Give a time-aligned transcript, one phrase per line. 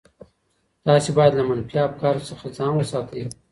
[0.85, 3.21] تاسي باید له منفي افکارو څخه ځان وساتئ.